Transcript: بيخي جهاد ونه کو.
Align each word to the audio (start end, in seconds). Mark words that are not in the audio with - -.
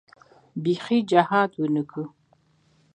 بيخي 0.63 0.97
جهاد 1.11 1.51
ونه 1.61 1.83
کو. 1.91 2.03